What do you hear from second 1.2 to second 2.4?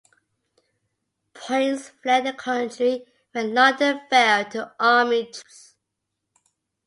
Poyntz fled the